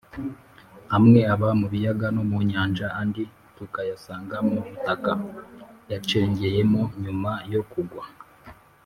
[0.97, 3.23] amwe aba mu biyaga no mu nyanja, andi
[3.55, 5.11] tukayasanga mu butaka
[5.91, 8.05] yacengeyemo nyuma yo kugwa